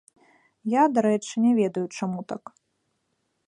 [0.79, 2.43] Я, дарэчы, не ведаю, чаму так.